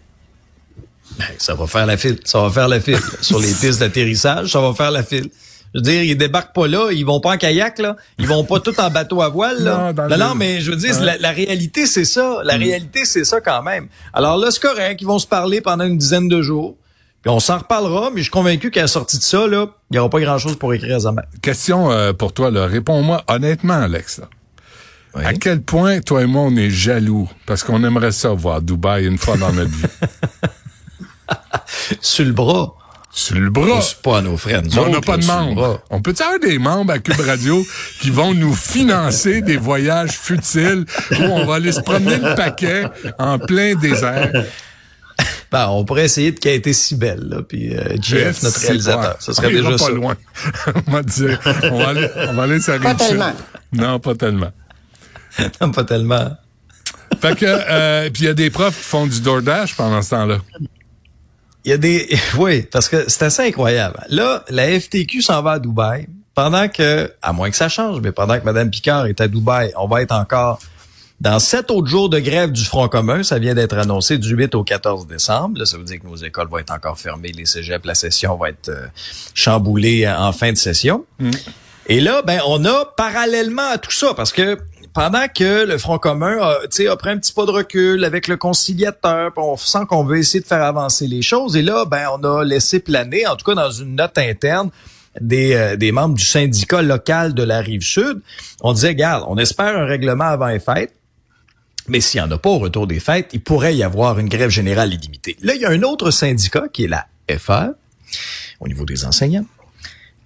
Ben, 1.19 1.27
ça 1.39 1.55
va 1.55 1.67
faire 1.67 1.87
la 1.87 1.97
file. 1.97 2.19
Ça 2.25 2.41
va 2.41 2.51
faire 2.51 2.69
la 2.69 2.81
file. 2.81 3.01
Sur 3.21 3.41
les 3.41 3.53
pistes 3.53 3.81
d'atterrissage, 3.81 4.53
ça 4.53 4.61
va 4.61 4.73
faire 4.73 4.91
la 4.91 5.03
file. 5.03 5.29
Je 5.75 5.79
veux 5.79 5.83
dire, 5.83 6.03
ils 6.03 6.17
débarquent 6.17 6.55
pas 6.55 6.67
là, 6.67 6.91
ils 6.91 7.05
vont 7.05 7.21
pas 7.21 7.35
en 7.35 7.37
kayak, 7.37 7.79
là. 7.79 7.97
Ils 8.19 8.27
vont 8.27 8.45
pas 8.45 8.59
tout 8.59 8.79
en 8.81 8.91
bateau 8.91 9.23
à 9.23 9.29
voile, 9.29 9.63
là. 9.63 9.93
Non, 10.09 10.17
non, 10.17 10.35
mais 10.35 10.61
je 10.61 10.71
veux 10.71 10.77
dire, 10.77 10.97
la, 11.01 11.31
réalité, 11.31 11.87
c'est 11.87 12.05
ça. 12.05 12.41
La 12.45 12.59
mm. 12.59 12.63
réalité, 12.63 13.05
c'est 13.05 13.25
ça 13.25 13.41
quand 13.41 13.63
même. 13.63 13.89
Alors 14.13 14.37
là, 14.37 14.51
c'est 14.51 14.63
correct. 14.63 15.01
Ils 15.01 15.07
vont 15.07 15.19
se 15.19 15.29
parler 15.29 15.61
pendant 15.61 15.85
une 15.85 15.99
dizaine 15.99 16.29
de 16.29 16.43
jours. 16.43 16.77
Puis 17.23 17.31
on 17.31 17.39
s'en 17.39 17.59
reparlera, 17.59 18.11
mais 18.11 18.19
je 18.19 18.25
suis 18.25 18.31
convaincu 18.31 18.71
qu'à 18.71 18.83
la 18.83 18.89
sortie 18.89 19.19
de 19.19 19.23
ça, 19.23 19.47
là, 19.47 19.67
il 19.91 19.95
n'y 19.95 19.99
aura 19.99 20.09
pas 20.09 20.21
grand-chose 20.21 20.57
pour 20.57 20.73
écrire 20.73 20.97
à 20.97 21.01
Zaman. 21.01 21.25
Question 21.43 21.93
euh, 21.93 22.15
pour 22.15 22.33
toi, 22.33 22.51
là. 22.51 22.67
Réponds-moi 22.67 23.23
honnêtement, 23.29 23.75
Alex. 23.75 24.23
À 25.15 25.35
quel 25.35 25.63
point, 25.63 26.01
toi 26.01 26.23
et 26.23 26.27
moi, 26.27 26.43
on 26.43 26.57
est 26.57 26.71
jaloux? 26.71 27.29
Parce 27.47 27.65
qu'on 27.65 27.83
aimerait 27.85 28.13
ça 28.13 28.31
voir 28.31 28.63
Dubaï 28.63 29.07
une 29.07 29.19
fois 29.19 29.37
dans 29.37 29.53
notre 29.53 29.71
vie. 29.71 29.87
Sur 32.01 32.25
le 32.25 32.33
bras. 32.33 32.75
Sur 33.13 33.37
le 33.37 33.51
bras. 33.51 33.81
C'est 33.81 34.03
pas 34.03 34.19
à 34.19 34.23
nos 34.23 34.37
frères. 34.37 34.63
on 34.79 34.89
n'a 34.89 35.01
pas 35.01 35.17
de 35.17 35.27
membres. 35.27 35.83
On 35.91 36.01
peut 36.01 36.15
avoir 36.21 36.39
des 36.39 36.59
membres 36.59 36.93
à 36.93 36.99
Cube 37.01 37.21
Radio 37.21 37.65
qui 38.01 38.11
vont 38.11 38.35
nous 38.35 38.55
financer 38.55 39.43
des 39.43 39.57
voyages 39.57 40.13
futiles 40.13 40.85
où 41.13 41.23
on 41.23 41.45
va 41.45 41.57
aller 41.57 41.73
se 41.73 41.81
promener 41.81 42.17
le 42.17 42.35
paquet 42.37 42.85
en 43.19 43.39
plein 43.39 43.75
désert? 43.75 44.31
Ben, 45.51 45.67
on 45.69 45.85
pourrait 45.85 46.05
essayer 46.05 46.31
de 46.31 46.39
quêter 46.39 46.73
si 46.73 46.95
belle, 46.95 47.27
là, 47.29 47.43
puis 47.43 47.75
euh, 47.75 47.97
Jeff, 48.01 48.45
notre 48.45 48.61
réalisateur. 48.61 49.17
Ça 49.19 49.33
serait 49.33 49.51
déjà 49.51 49.77
pas 49.77 49.91
loin. 49.91 50.15
on 50.87 50.91
va 50.93 51.03
dire, 51.03 51.41
on 51.65 51.79
va 51.79 51.89
aller, 51.89 52.09
on 52.29 52.33
va 52.35 52.43
aller 52.45 52.61
Pas 52.61 52.95
tellement. 52.95 53.33
Non, 53.73 53.99
pas 53.99 54.15
tellement. 54.15 54.53
pas 55.75 55.85
tellement. 55.85 56.31
Fait 57.21 57.37
que, 57.37 57.47
euh, 57.47 58.11
puis 58.11 58.23
il 58.23 58.27
y 58.27 58.29
a 58.29 58.35
des 58.35 58.51
profs 58.51 58.77
qui 58.77 58.85
font 58.85 59.07
du 59.07 59.21
DoorDash 59.21 59.77
pendant 59.77 60.01
ce 60.03 60.11
temps-là. 60.11 60.39
Il 61.65 61.71
y 61.71 61.75
a 61.75 61.77
des, 61.77 62.09
oui, 62.39 62.63
parce 62.63 62.89
que 62.89 63.05
c'est 63.09 63.23
assez 63.23 63.43
incroyable. 63.43 64.03
Là, 64.09 64.45
la 64.49 64.81
FTQ 64.81 65.23
s'en 65.23 65.43
va 65.43 65.53
à 65.53 65.59
Dubaï. 65.59 66.09
Pendant 66.35 66.69
que, 66.69 67.13
à 67.21 67.33
moins 67.33 67.51
que 67.51 67.57
ça 67.57 67.69
change, 67.69 68.01
mais 68.01 68.13
pendant 68.13 68.39
que 68.39 68.45
Mme 68.45 68.71
Picard 68.71 69.07
est 69.07 69.21
à 69.21 69.29
Dubaï, 69.29 69.73
on 69.77 69.89
va 69.89 70.01
être 70.01 70.13
encore 70.13 70.61
dans 71.21 71.39
sept 71.39 71.71
autres 71.71 71.89
jours 71.89 72.09
de 72.09 72.19
grève 72.19 72.53
du 72.53 72.65
Front 72.65 72.89
commun. 72.89 73.23
Ça 73.23 73.39
vient 73.39 73.55
d'être 73.55 73.77
annoncé 73.77 74.17
du 74.17 74.35
8 74.35 74.55
au 74.55 74.65
14 74.65 75.07
décembre. 75.07 75.59
Là, 75.59 75.67
ça 75.67 75.77
veut 75.77 75.85
dire 75.85 76.01
que 76.01 76.07
nos 76.07 76.17
écoles 76.17 76.49
vont 76.49 76.59
être 76.59 76.73
encore 76.73 76.99
fermées, 76.99 77.33
les 77.33 77.45
cégeps, 77.45 77.85
la 77.85 77.95
session 77.95 78.37
va 78.37 78.51
être 78.51 78.71
euh, 78.71 78.87
chamboulée 79.35 80.09
en 80.09 80.33
fin 80.33 80.53
de 80.53 80.57
session. 80.57 81.05
Mm. 81.19 81.31
Et 81.89 82.01
là, 82.01 82.23
ben, 82.23 82.41
on 82.47 82.65
a 82.65 82.87
parallèlement 82.97 83.69
à 83.69 83.79
tout 83.79 83.91
ça, 83.91 84.15
parce 84.15 84.33
que 84.33 84.59
pendant 84.93 85.27
que 85.29 85.67
le 85.67 85.79
Front 85.79 85.99
commun 85.99 86.39
a, 86.41 86.59
a 86.63 86.97
pris 86.97 87.11
un 87.11 87.19
petit 87.19 87.33
pas 87.33 87.47
de 87.47 87.51
recul 87.51 88.05
avec 88.05 88.29
le 88.29 88.37
conciliateur, 88.37 89.33
on 89.37 89.57
sent 89.57 89.87
qu'on 89.89 90.05
veut 90.05 90.19
essayer 90.19 90.41
de 90.41 90.47
faire 90.47 90.63
avancer 90.63 91.07
les 91.07 91.23
choses. 91.23 91.57
Et 91.57 91.63
là, 91.63 91.85
ben, 91.85 92.09
on 92.19 92.25
a 92.25 92.45
laissé 92.45 92.81
planer, 92.81 93.27
en 93.27 93.37
tout 93.37 93.45
cas 93.45 93.55
dans 93.55 93.71
une 93.71 93.97
note 93.97 94.19
interne, 94.19 94.71
des, 95.21 95.55
euh, 95.55 95.93
membres 95.93 96.15
du 96.15 96.25
syndicat 96.25 96.83
local 96.83 97.35
de 97.35 97.43
la 97.43 97.61
rive 97.61 97.83
sud. 97.83 98.21
On 98.63 98.73
disait, 98.73 98.89
regarde, 98.89 99.25
on 99.29 99.39
espère 99.39 99.77
un 99.77 99.87
règlement 99.87 100.25
avant 100.25 100.49
les 100.49 100.61
fêtes. 100.61 100.95
Mais 101.89 102.01
s'il 102.01 102.21
n'y 102.21 102.27
en 102.27 102.31
a 102.31 102.39
pas 102.39 102.51
au 102.51 102.59
retour 102.59 102.87
des 102.87 103.01
fêtes, 103.01 103.31
il 103.33 103.41
pourrait 103.41 103.75
y 103.75 103.83
avoir 103.83 104.19
une 104.19 104.29
grève 104.29 104.51
générale 104.51 104.95
illimitée. 104.95 105.37
Là, 105.43 105.55
il 105.55 105.61
y 105.61 105.65
a 105.65 105.71
un 105.71 105.83
autre 105.83 106.11
syndicat 106.11 106.65
qui 106.73 106.85
est 106.85 106.89
la 106.89 107.07
FR, 107.37 107.71
au 108.61 108.69
niveau 108.69 108.85
des 108.85 109.05
enseignants, 109.05 109.47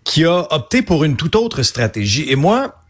qui 0.04 0.24
a 0.24 0.46
opté 0.50 0.82
pour 0.82 1.04
une 1.04 1.16
toute 1.16 1.36
autre 1.36 1.62
stratégie. 1.62 2.26
Et 2.28 2.36
moi, 2.36 2.83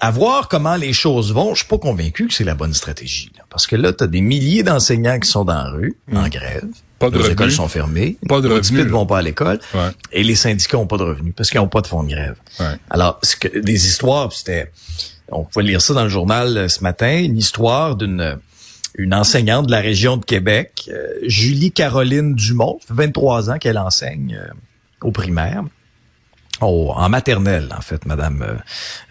à 0.00 0.10
voir 0.10 0.48
comment 0.48 0.76
les 0.76 0.92
choses 0.92 1.32
vont, 1.32 1.54
je 1.54 1.60
suis 1.60 1.68
pas 1.68 1.78
convaincu 1.78 2.26
que 2.26 2.34
c'est 2.34 2.44
la 2.44 2.54
bonne 2.54 2.74
stratégie. 2.74 3.30
Parce 3.50 3.66
que 3.66 3.76
là, 3.76 3.92
tu 3.92 4.04
as 4.04 4.06
des 4.06 4.20
milliers 4.20 4.62
d'enseignants 4.62 5.18
qui 5.18 5.28
sont 5.28 5.44
dans 5.44 5.54
la 5.54 5.70
rue, 5.70 5.96
en 6.12 6.22
mm. 6.22 6.28
grève, 6.28 6.64
Pas 6.98 7.10
de 7.10 7.18
Les 7.18 7.30
écoles 7.30 7.52
sont 7.52 7.68
fermées. 7.68 8.16
Pas 8.28 8.40
de 8.40 8.48
les 8.48 8.54
revenus. 8.54 8.84
ne 8.84 8.90
vont 8.90 9.06
pas 9.06 9.18
à 9.18 9.22
l'école. 9.22 9.60
Et 10.10 10.24
les 10.24 10.34
syndicats 10.34 10.76
n'ont 10.76 10.86
pas 10.86 10.96
de 10.96 11.04
revenus 11.04 11.34
parce 11.36 11.50
qu'ils 11.50 11.60
n'ont 11.60 11.68
pas 11.68 11.82
de 11.82 11.86
fonds 11.86 12.02
de 12.02 12.10
grève. 12.10 12.36
Alors, 12.90 13.18
ce 13.22 13.36
que, 13.36 13.58
des 13.58 13.86
histoires, 13.86 14.32
c'était, 14.32 14.72
on 15.30 15.44
pouvait 15.44 15.64
lire 15.64 15.80
ça 15.80 15.94
dans 15.94 16.04
le 16.04 16.08
journal 16.08 16.56
euh, 16.56 16.68
ce 16.68 16.82
matin, 16.82 17.18
une 17.18 17.38
histoire 17.38 17.96
d'une 17.96 18.38
une 18.96 19.14
enseignante 19.14 19.66
de 19.66 19.70
la 19.70 19.80
région 19.80 20.16
de 20.16 20.24
Québec, 20.24 20.90
euh, 20.92 21.06
Julie 21.22 21.72
Caroline 21.72 22.34
Dumont, 22.34 22.78
ça 22.80 22.88
fait 22.88 23.04
23 23.04 23.50
ans 23.50 23.58
qu'elle 23.58 23.78
enseigne 23.78 24.38
euh, 24.38 24.52
au 25.00 25.12
primaire. 25.12 25.64
Oh, 26.60 26.92
en 26.94 27.08
maternelle, 27.08 27.68
en 27.76 27.80
fait, 27.80 28.06
Madame 28.06 28.44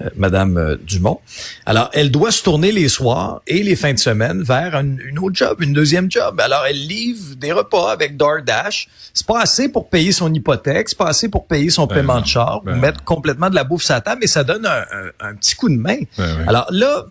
euh, 0.01 0.09
Madame 0.15 0.77
Dumont. 0.85 1.19
Alors, 1.65 1.89
elle 1.93 2.09
doit 2.09 2.31
se 2.31 2.43
tourner 2.43 2.71
les 2.71 2.87
soirs 2.87 3.41
et 3.45 3.61
les 3.63 3.75
fins 3.75 3.93
de 3.93 3.99
semaine 3.99 4.41
vers 4.41 4.75
une, 4.75 5.19
autre 5.19 5.35
job, 5.35 5.61
une 5.61 5.73
deuxième 5.73 6.09
job. 6.09 6.39
Alors, 6.39 6.65
elle 6.65 6.87
livre 6.87 7.35
des 7.35 7.51
repas 7.51 7.91
avec 7.91 8.15
DoorDash. 8.15 8.87
C'est 9.13 9.25
pas 9.25 9.41
assez 9.41 9.69
pour 9.69 9.89
payer 9.89 10.13
son 10.13 10.33
hypothèque, 10.33 10.89
c'est 10.89 10.97
pas 10.97 11.09
assez 11.09 11.27
pour 11.27 11.47
payer 11.47 11.69
son 11.69 11.87
ben 11.87 11.95
paiement 11.95 12.21
de 12.21 12.25
char, 12.25 12.61
ben 12.63 12.75
mettre 12.77 13.03
complètement 13.03 13.49
de 13.49 13.55
la 13.55 13.65
bouffe 13.65 13.83
sur 13.83 13.95
la 13.95 14.01
table, 14.01 14.19
mais 14.21 14.27
ça 14.27 14.43
donne 14.43 14.65
un, 14.65 14.85
un, 15.19 15.35
petit 15.35 15.55
coup 15.55 15.67
de 15.67 15.75
main. 15.75 15.97
Ben 16.17 16.45
Alors 16.47 16.67
là, 16.69 17.05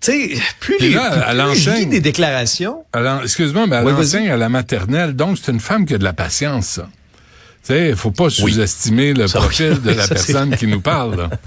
tu 0.00 0.12
sais, 0.12 0.42
plus, 0.60 0.76
les, 0.80 0.90
là, 0.90 1.50
plus, 1.50 1.86
des 1.86 2.00
déclarations. 2.00 2.84
Excuse-moi, 3.22 3.66
mais 3.66 3.76
elle 3.76 3.86
Oui, 3.86 4.28
à 4.28 4.36
la 4.36 4.48
maternelle, 4.48 5.14
donc 5.14 5.38
c'est 5.38 5.50
une 5.50 5.60
femme 5.60 5.86
qui 5.86 5.94
a 5.94 5.98
de 5.98 6.04
la 6.04 6.12
patience, 6.12 6.66
ça. 6.66 6.88
Tu 7.68 7.74
sais, 7.74 7.94
faut 7.94 8.10
pas 8.12 8.30
sous-estimer 8.30 9.12
le 9.12 9.28
Ça, 9.28 9.40
profil 9.40 9.72
oui. 9.74 9.90
de 9.92 9.96
la 9.96 10.02
Ça, 10.06 10.14
personne 10.14 10.56
qui 10.56 10.66
nous 10.66 10.80
parle. 10.80 11.16
là. 11.16 11.30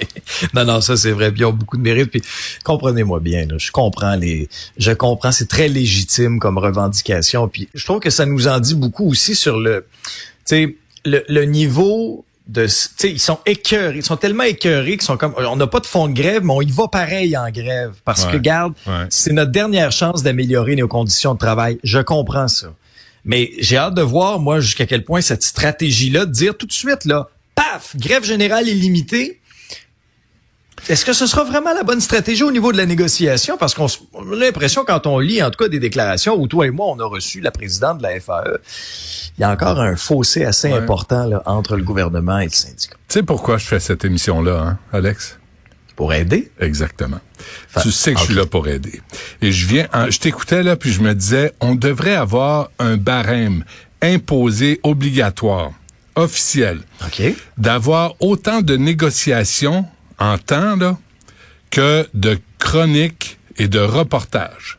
Oui. 0.00 0.06
Non, 0.54 0.64
non, 0.64 0.80
ça 0.80 0.96
c'est 0.96 1.10
vrai. 1.10 1.30
Puis 1.30 1.40
ils 1.40 1.44
ont 1.44 1.52
beaucoup 1.52 1.76
de 1.76 1.82
mérite. 1.82 2.10
Puis 2.10 2.22
comprenez-moi 2.64 3.20
bien, 3.20 3.46
là, 3.46 3.56
je 3.58 3.70
comprends 3.70 4.16
les, 4.16 4.48
je 4.78 4.90
comprends, 4.92 5.30
c'est 5.32 5.48
très 5.48 5.68
légitime 5.68 6.38
comme 6.40 6.56
revendication. 6.56 7.46
Puis 7.46 7.68
je 7.74 7.84
trouve 7.84 8.00
que 8.00 8.08
ça 8.10 8.24
nous 8.24 8.48
en 8.48 8.58
dit 8.58 8.74
beaucoup 8.74 9.06
aussi 9.08 9.34
sur 9.34 9.60
le, 9.60 9.86
tu 10.04 10.10
sais, 10.46 10.76
le, 11.04 11.22
le 11.28 11.44
niveau 11.44 12.24
de, 12.48 12.66
ils 13.04 13.20
sont 13.20 13.38
écœurés, 13.44 13.96
ils 13.98 14.02
sont 14.04 14.16
tellement 14.16 14.44
écœurés 14.44 14.92
qu'ils 14.92 15.02
sont 15.02 15.18
comme, 15.18 15.34
on 15.36 15.56
n'a 15.56 15.66
pas 15.66 15.80
de 15.80 15.86
fond 15.86 16.08
de 16.08 16.14
grève, 16.14 16.42
mais 16.42 16.52
on 16.54 16.62
y 16.62 16.70
va 16.72 16.88
pareil 16.88 17.36
en 17.36 17.50
grève 17.50 17.92
parce 18.06 18.24
Ouais. 18.24 18.32
que 18.32 18.36
garde, 18.38 18.72
Ouais. 18.86 19.04
c'est 19.10 19.32
notre 19.32 19.52
dernière 19.52 19.92
chance 19.92 20.22
d'améliorer 20.22 20.74
nos 20.76 20.88
conditions 20.88 21.34
de 21.34 21.38
travail. 21.38 21.78
Je 21.84 21.98
comprends 22.00 22.48
ça. 22.48 22.68
Mais 23.24 23.52
j'ai 23.58 23.76
hâte 23.76 23.94
de 23.94 24.02
voir, 24.02 24.38
moi, 24.38 24.60
jusqu'à 24.60 24.86
quel 24.86 25.04
point 25.04 25.20
cette 25.20 25.42
stratégie-là, 25.42 26.26
de 26.26 26.32
dire 26.32 26.56
tout 26.56 26.66
de 26.66 26.72
suite, 26.72 27.04
là, 27.06 27.28
paf, 27.54 27.96
grève 27.96 28.24
générale 28.24 28.68
illimitée, 28.68 29.40
est-ce 30.88 31.06
que 31.06 31.14
ce 31.14 31.26
sera 31.26 31.44
vraiment 31.44 31.72
la 31.72 31.82
bonne 31.82 32.00
stratégie 32.02 32.42
au 32.42 32.50
niveau 32.52 32.70
de 32.70 32.76
la 32.76 32.84
négociation? 32.84 33.56
Parce 33.56 33.74
qu'on 33.74 33.86
a 33.86 34.36
l'impression, 34.36 34.84
quand 34.84 35.06
on 35.06 35.18
lit, 35.18 35.42
en 35.42 35.50
tout 35.50 35.62
cas, 35.64 35.68
des 35.68 35.78
déclarations 35.78 36.34
où 36.38 36.46
toi 36.46 36.66
et 36.66 36.70
moi, 36.70 36.86
on 36.88 36.98
a 37.00 37.06
reçu 37.06 37.40
la 37.40 37.50
présidente 37.50 37.98
de 37.98 38.02
la 38.02 38.20
FAE, 38.20 38.58
il 39.38 39.40
y 39.40 39.44
a 39.44 39.50
encore 39.50 39.80
un 39.80 39.96
fossé 39.96 40.44
assez 40.44 40.68
Ouais. 40.68 40.74
important 40.78 41.24
là, 41.24 41.42
entre 41.46 41.76
le 41.76 41.82
gouvernement 41.84 42.38
et 42.40 42.44
le 42.46 42.50
syndicat. 42.50 42.96
Tu 43.08 43.14
sais 43.14 43.22
pourquoi 43.22 43.56
je 43.56 43.64
fais 43.64 43.80
cette 43.80 44.04
émission-là, 44.04 44.58
hein, 44.60 44.78
Alex? 44.92 45.38
Pour 45.96 46.12
aider? 46.12 46.50
Exactement. 46.60 47.20
Tu 47.82 47.90
sais 47.92 48.14
que 48.14 48.20
je 48.20 48.24
suis 48.24 48.34
là 48.34 48.46
pour 48.46 48.66
aider. 48.68 49.00
Et 49.42 49.52
je 49.52 49.66
viens, 49.66 49.86
en- 49.92 50.10
je 50.10 50.18
t'écoutais 50.18 50.62
là, 50.62 50.76
puis 50.76 50.90
je 50.92 51.00
me 51.00 51.14
disais, 51.14 51.52
on 51.60 51.74
devrait 51.76 52.16
avoir 52.16 52.70
un 52.78 52.96
barème 52.96 53.64
imposé 54.02 54.80
obligatoire, 54.82 55.70
officiel, 56.16 56.80
OK. 57.04 57.22
d'avoir 57.58 58.14
autant 58.20 58.60
de 58.60 58.76
négociations 58.76 59.86
en 60.18 60.36
temps 60.38 60.76
là, 60.76 60.98
que 61.70 62.06
de 62.14 62.38
chroniques 62.58 63.38
et 63.56 63.68
de 63.68 63.78
reportages. 63.78 64.78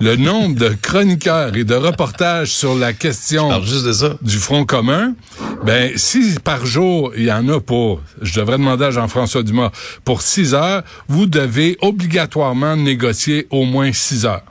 Le 0.00 0.14
nombre 0.14 0.54
de 0.54 0.68
chroniqueurs 0.68 1.56
et 1.56 1.64
de 1.64 1.74
reportages 1.74 2.52
sur 2.52 2.76
la 2.76 2.92
question 2.92 3.50
Alors, 3.50 3.64
juste 3.64 3.84
de 3.84 3.92
ça. 3.92 4.16
du 4.22 4.38
Front 4.38 4.64
commun, 4.64 5.14
ben 5.64 5.90
si 5.96 6.36
par 6.44 6.64
jour 6.66 7.12
il 7.16 7.24
y 7.24 7.32
en 7.32 7.48
a 7.48 7.60
pour, 7.60 8.00
je 8.22 8.38
devrais 8.38 8.58
demander 8.58 8.84
à 8.84 8.90
Jean-François 8.92 9.42
Dumas, 9.42 9.72
pour 10.04 10.22
six 10.22 10.54
heures, 10.54 10.84
vous 11.08 11.26
devez 11.26 11.76
obligatoirement 11.80 12.76
négocier 12.76 13.48
au 13.50 13.64
moins 13.64 13.92
six 13.92 14.24
heures. 14.24 14.44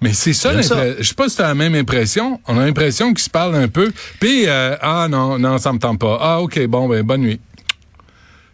Mais 0.00 0.14
c'est 0.14 0.32
ça, 0.32 0.60
ça. 0.62 0.96
je 0.98 1.02
sais 1.02 1.14
pas 1.14 1.28
si 1.28 1.36
t'as 1.36 1.48
la 1.48 1.54
même 1.54 1.74
impression. 1.74 2.40
On 2.48 2.58
a 2.58 2.64
l'impression 2.64 3.12
qu'ils 3.12 3.22
se 3.24 3.30
parlent 3.30 3.54
un 3.54 3.68
peu. 3.68 3.92
Puis 4.20 4.46
euh, 4.46 4.74
ah 4.80 5.06
non, 5.08 5.38
non, 5.38 5.58
ça 5.58 5.72
me 5.74 5.78
tente 5.78 6.00
pas. 6.00 6.18
Ah 6.20 6.40
ok, 6.40 6.66
bon 6.66 6.88
ben 6.88 7.02
bonne 7.04 7.20
nuit. 7.20 7.40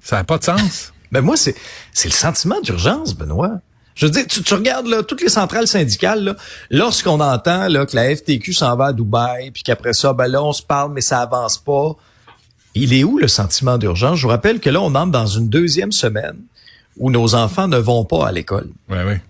Ça 0.03 0.17
n'a 0.17 0.25
pas 0.25 0.39
de 0.39 0.45
sens. 0.45 0.93
Ben 1.13 1.21
moi, 1.23 1.37
c'est 1.37 1.55
c'est 1.95 2.09
le 2.09 2.15
sentiment 2.15 2.61
d'urgence, 2.61 3.15
Benoît. 3.15 3.61
Je 3.99 4.07
veux 4.07 4.13
dire, 4.13 4.27
tu, 4.29 4.43
tu 4.45 4.55
regardes 4.55 4.87
là, 4.87 5.03
toutes 5.03 5.21
les 5.23 5.29
centrales 5.29 5.67
syndicales, 5.67 6.23
là, 6.23 6.37
lorsqu'on 6.71 7.19
entend 7.19 7.67
là, 7.67 7.85
que 7.85 7.97
la 7.97 8.15
FTQ 8.15 8.53
s'en 8.53 8.77
va 8.77 8.87
à 8.87 8.93
Dubaï, 8.93 9.51
puis 9.51 9.65
qu'après 9.65 9.93
ça, 9.93 10.13
ben 10.13 10.29
là, 10.29 10.41
on 10.43 10.53
se 10.53 10.63
parle, 10.63 10.93
mais 10.93 11.01
ça 11.01 11.21
avance 11.21 11.59
pas. 11.59 11.97
Il 12.77 12.95
est 12.95 13.03
où 13.03 13.19
le 13.19 13.27
sentiment 13.27 13.77
d'urgence? 13.77 14.19
Je 14.19 14.23
vous 14.23 14.29
rappelle 14.29 14.61
que 14.61 14.71
là, 14.71 14.81
on 14.81 14.95
entre 14.95 15.11
dans 15.11 15.27
une 15.27 15.49
deuxième 15.49 15.91
semaine 15.91 16.37
où 16.97 17.11
nos 17.11 17.35
enfants 17.35 17.67
ne 17.67 17.77
vont 17.77 18.05
pas 18.05 18.29
à 18.29 18.31
l'école. 18.31 18.69
Ouais, 18.89 19.03
ouais. 19.03 19.21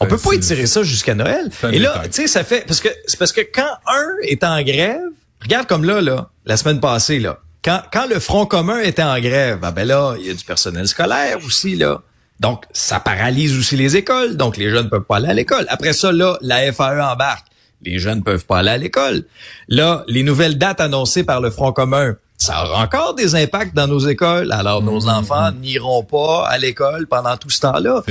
On 0.00 0.04
Ben, 0.04 0.10
peut 0.10 0.18
pas 0.18 0.30
c'est- 0.30 0.36
étirer 0.36 0.66
ça 0.66 0.82
jusqu'à 0.84 1.16
Noël. 1.16 1.50
Et 1.72 1.80
là, 1.80 2.02
tu 2.04 2.12
sais, 2.12 2.26
ça 2.28 2.44
fait 2.44 2.64
parce 2.66 2.80
que 2.80 2.88
c'est 3.06 3.18
parce 3.18 3.32
que 3.32 3.40
quand 3.40 3.68
un 3.86 4.06
est 4.22 4.44
en 4.44 4.62
grève, 4.62 5.00
regarde 5.42 5.66
comme 5.66 5.82
là, 5.84 6.00
là, 6.00 6.30
la 6.46 6.56
semaine 6.56 6.78
passée, 6.78 7.18
là, 7.18 7.40
quand 7.64 7.82
quand 7.92 8.06
le 8.06 8.20
Front 8.20 8.46
commun 8.46 8.78
était 8.78 9.02
en 9.02 9.18
grève, 9.20 9.58
ah 9.62 9.72
ben 9.72 9.84
là, 9.86 10.14
il 10.20 10.26
y 10.26 10.30
a 10.30 10.34
du 10.34 10.44
personnel 10.44 10.86
scolaire 10.86 11.38
aussi 11.44 11.74
là. 11.74 12.00
Donc 12.40 12.64
ça 12.72 13.00
paralyse 13.00 13.56
aussi 13.56 13.76
les 13.76 13.96
écoles, 13.96 14.36
donc 14.36 14.56
les 14.56 14.70
jeunes 14.70 14.88
peuvent 14.88 15.04
pas 15.04 15.16
aller 15.16 15.28
à 15.28 15.34
l'école. 15.34 15.66
Après 15.68 15.92
ça, 15.92 16.10
là, 16.10 16.38
la 16.40 16.72
FAE 16.72 17.00
embarque, 17.00 17.46
les 17.82 17.98
jeunes 17.98 18.22
peuvent 18.22 18.46
pas 18.46 18.58
aller 18.58 18.70
à 18.70 18.78
l'école. 18.78 19.24
Là, 19.68 20.04
les 20.08 20.22
nouvelles 20.22 20.56
dates 20.58 20.80
annoncées 20.80 21.22
par 21.22 21.40
le 21.40 21.50
Front 21.50 21.72
commun. 21.72 22.16
Ça 22.38 22.64
aura 22.64 22.82
encore 22.82 23.14
des 23.14 23.34
impacts 23.34 23.76
dans 23.76 23.86
nos 23.86 23.98
écoles. 23.98 24.50
Alors, 24.52 24.82
nos 24.82 25.08
enfants 25.10 25.52
n'iront 25.52 26.02
pas 26.02 26.46
à 26.48 26.56
l'école 26.56 27.06
pendant 27.06 27.36
tout 27.36 27.50
ce 27.50 27.60
temps-là. 27.60 28.02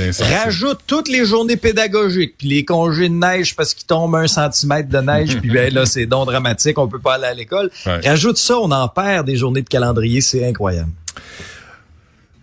Rajoute 0.44 0.82
toutes 0.86 1.08
les 1.08 1.26
journées 1.26 1.58
pédagogiques, 1.58 2.36
puis 2.38 2.48
les 2.48 2.64
congés 2.64 3.10
de 3.10 3.16
neige 3.16 3.56
parce 3.56 3.74
qu'il 3.74 3.88
tombe 3.88 4.14
un 4.16 4.28
centimètre 4.28 4.88
de 4.88 5.00
neige, 5.00 5.40
puis 5.40 5.50
ben 5.50 5.74
là, 5.74 5.88
c'est 5.88 6.06
donc 6.06 6.28
dramatique, 6.28 6.78
on 6.78 6.88
peut 6.88 7.00
pas 7.00 7.16
aller 7.16 7.26
à 7.26 7.34
l'école. 7.34 7.72
Ouais. 7.88 8.02
Rajoute 8.08 8.38
ça, 8.38 8.60
on 8.60 8.70
en 8.72 8.88
perd 8.88 9.26
des 9.26 9.36
journées 9.36 9.64
de 9.64 9.68
calendrier, 9.68 10.22
c'est 10.22 10.48
incroyable. 10.48 10.92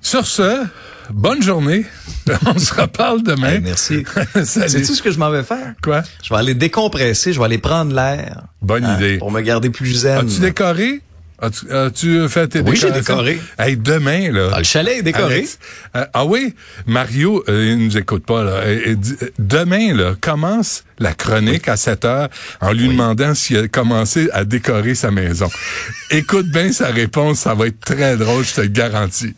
Sur 0.00 0.26
ce, 0.26 0.64
bonne 1.10 1.42
journée. 1.42 1.84
On 2.46 2.58
se 2.58 2.75
reparle 2.75 3.22
demain. 3.22 3.54
Hey, 3.54 3.60
merci. 3.60 4.04
Salut. 4.44 4.68
Sais-tu 4.68 4.94
ce 4.94 5.02
que 5.02 5.10
je 5.10 5.18
m'en 5.18 5.30
vais 5.30 5.42
faire? 5.42 5.75
Quoi? 5.82 6.02
Je 6.22 6.30
vais 6.30 6.36
aller 6.40 6.54
décompresser, 6.54 7.32
je 7.32 7.38
vais 7.38 7.44
aller 7.44 7.58
prendre 7.58 7.94
l'air. 7.94 8.42
Bonne 8.62 8.84
hein, 8.84 8.96
idée. 8.96 9.18
Pour 9.18 9.30
me 9.30 9.40
garder 9.40 9.70
plus 9.70 9.92
zen. 9.92 10.18
As-tu 10.18 10.40
décoré? 10.40 11.00
As-tu, 11.38 11.70
as-tu 11.70 12.28
fait 12.30 12.48
tes 12.48 12.60
Oui, 12.60 12.76
j'ai 12.76 12.90
décoré. 12.90 13.38
Hey, 13.58 13.76
demain, 13.76 14.32
là. 14.32 14.48
Ah, 14.54 14.58
le 14.58 14.64
chalet 14.64 14.98
est 14.98 15.02
décoré. 15.02 15.34
Alex, 15.34 15.58
euh, 15.94 16.06
ah 16.14 16.25
oui, 16.25 16.54
Mario, 16.86 17.44
euh, 17.48 17.72
il 17.72 17.84
nous 17.84 17.98
écoute 17.98 18.25
pas, 18.25 18.42
là. 18.42 18.66
Et- 18.66 18.92
et 18.92 18.96
dit- 18.96 19.16
euh, 19.22 19.28
demain, 19.38 19.94
là, 19.94 20.14
commence 20.18 20.84
la 20.98 21.12
chronique 21.12 21.68
à 21.68 21.76
7 21.76 22.06
heures 22.06 22.30
en 22.62 22.72
lui 22.72 22.88
demandant 22.88 23.34
s'il 23.34 23.58
a 23.58 23.68
commencé 23.68 24.30
à 24.32 24.46
décorer 24.46 24.94
sa 24.94 25.10
maison. 25.10 25.50
Écoute 26.10 26.46
bien 26.46 26.72
sa 26.72 26.86
réponse, 26.86 27.40
ça 27.40 27.52
va 27.52 27.66
être 27.66 27.80
très 27.80 28.16
drôle, 28.16 28.42
je 28.42 28.54
te 28.54 28.60
le 28.62 28.68
garantis. 28.68 29.34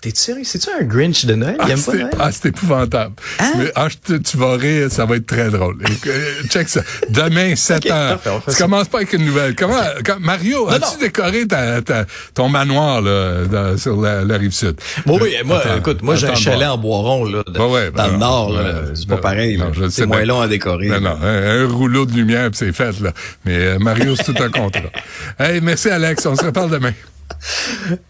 T'es 0.00 0.12
sérieux? 0.14 0.44
C'est-tu 0.44 0.68
un 0.70 0.82
Grinch 0.84 1.26
de 1.26 1.34
Noël? 1.34 1.56
Il 1.58 1.62
Ah, 1.62 1.70
aime 1.72 1.82
pas 1.82 1.92
c'est, 1.92 1.98
Noël? 1.98 2.10
ah, 2.18 2.30
c'est 2.32 2.46
épouvantable. 2.48 3.14
Hein? 3.38 3.52
Mais, 3.58 3.72
ah, 3.74 3.88
je 3.90 4.16
tu 4.16 4.36
vas 4.38 4.56
rire, 4.56 4.90
ça 4.90 5.04
va 5.04 5.16
être 5.16 5.26
très 5.26 5.50
drôle. 5.50 5.76
Euh, 6.06 6.42
check 6.48 6.70
ça. 6.70 6.80
Demain, 7.10 7.54
7 7.54 7.84
Ok, 7.84 7.90
heures. 7.90 8.20
tu 8.48 8.56
commences 8.56 8.88
pas 8.88 8.98
avec 8.98 9.12
une 9.12 9.26
nouvelle. 9.26 9.54
Comment, 9.54 9.76
quand- 10.02 10.18
Mario, 10.20 10.70
as-tu 10.70 10.98
décoré 11.00 11.46
ta, 11.46 11.82
ta- 11.82 12.06
ton 12.32 12.48
manoir 12.48 13.02
là, 13.02 13.44
dans- 13.44 13.76
sur 13.76 14.00
la, 14.00 14.24
la 14.24 14.38
rive 14.38 14.52
sud? 14.52 14.76
Bon, 15.04 15.18
oui, 15.20 15.34
moi, 15.44 15.58
Attends, 15.58 15.76
écoute, 15.76 16.02
moi, 16.02 16.16
j'ai 16.16 16.28
un 16.28 16.34
chalet 16.34 16.66
en 16.68 16.78
bois 16.78 16.98
rond, 16.98 17.24
là, 17.26 17.42
de- 17.46 17.58
Ouais, 17.60 17.66
ouais, 17.70 17.90
dans 17.90 18.06
le 18.08 18.16
nord, 18.16 18.52
ben, 18.54 18.92
C'est 18.94 19.06
pas 19.08 19.18
pareil, 19.18 19.62
C'est 19.90 20.06
moins 20.06 20.24
long 20.24 20.40
à 20.40 20.48
décorer. 20.48 20.88
Non, 20.88 21.18
un, 21.22 21.60
un 21.64 21.68
rouleau 21.68 22.06
de 22.06 22.12
lumière, 22.14 22.48
c'est 22.54 22.72
fait, 22.72 22.98
là. 23.00 23.12
Mais 23.44 23.56
euh, 23.58 23.78
Mario, 23.78 24.16
c'est 24.16 24.32
tout 24.32 24.42
un 24.42 24.50
contrat. 24.50 24.80
hey, 25.38 25.60
merci, 25.60 25.90
Alex. 25.90 26.24
On 26.24 26.36
se 26.36 26.44
reparle 26.44 26.70
demain. 26.70 26.92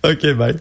OK, 0.05 0.35
bye. 0.37 0.57